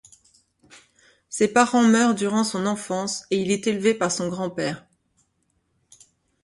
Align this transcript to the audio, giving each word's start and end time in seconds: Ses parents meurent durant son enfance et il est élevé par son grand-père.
Ses 1.29 1.49
parents 1.49 1.83
meurent 1.83 2.15
durant 2.15 2.43
son 2.43 2.65
enfance 2.65 3.25
et 3.29 3.39
il 3.39 3.51
est 3.51 3.67
élevé 3.67 3.93
par 3.93 4.11
son 4.11 4.29
grand-père. 4.29 4.87